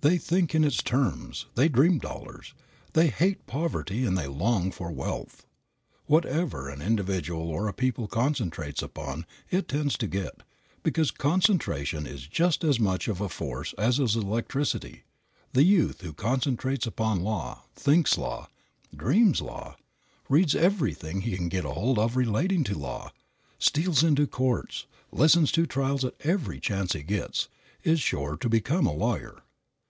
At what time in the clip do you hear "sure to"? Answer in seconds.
28.00-28.48